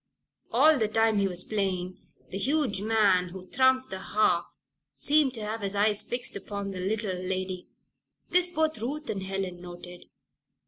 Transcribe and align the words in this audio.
All 0.51 0.79
the 0.79 0.87
time 0.87 1.19
he 1.19 1.27
was 1.27 1.43
playing 1.43 1.99
the 2.31 2.39
huge 2.39 2.81
man 2.81 3.29
who 3.29 3.45
thrummed 3.45 3.91
the 3.91 3.99
harp 3.99 4.47
seemed 4.97 5.35
to 5.35 5.45
have 5.45 5.61
his 5.61 5.75
eyes 5.75 6.01
fixed 6.01 6.35
upon 6.35 6.71
the 6.71 6.79
little 6.79 7.13
lady. 7.15 7.67
This 8.31 8.49
both 8.49 8.79
Ruth 8.81 9.11
and 9.11 9.21
Helen 9.21 9.61
noted. 9.61 10.05